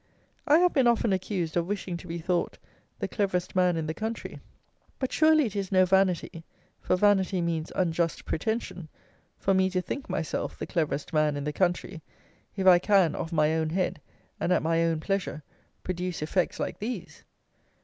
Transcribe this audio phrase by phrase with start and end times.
[0.47, 2.57] I have been often accused of wishing to be thought
[2.97, 4.39] the cleverest man in the country;
[4.97, 6.43] but surely it is no vanity
[6.79, 8.89] (for vanity means unjust pretension)
[9.37, 12.01] for me to think myself the cleverest man in the country,
[12.55, 14.01] if I can of my own head,
[14.39, 15.43] and at my own pleasure,
[15.83, 17.23] produce effects like these.